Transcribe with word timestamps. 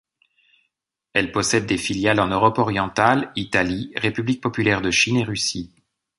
Elle 1.13 1.31
possède 1.31 1.67
des 1.67 1.77
filiales 1.77 2.19
en 2.19 2.25
Europe 2.25 2.57
orientale, 2.57 3.31
Italie, 3.35 3.93
République 3.95 4.41
populaire 4.41 4.81
de 4.81 4.89
Chine 4.89 5.17
et 5.17 5.23
Russie. 5.23 5.71